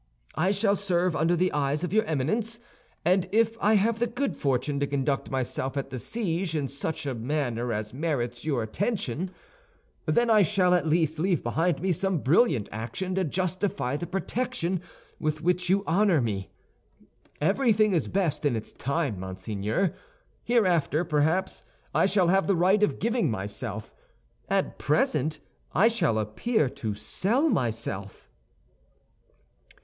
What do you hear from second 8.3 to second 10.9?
your attention, then I shall at